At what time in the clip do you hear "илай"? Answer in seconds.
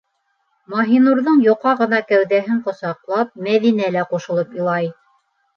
4.63-4.91